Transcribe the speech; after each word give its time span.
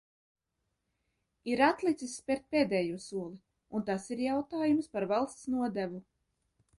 Ir 1.51 1.59
atlicis 1.65 2.15
spert 2.21 2.47
pēdējo 2.55 2.97
soli, 3.03 3.39
un 3.79 3.85
tas 3.91 4.07
ir 4.15 4.23
jautājums 4.31 4.89
par 4.97 5.07
valsts 5.13 5.45
nodevu. 5.57 6.01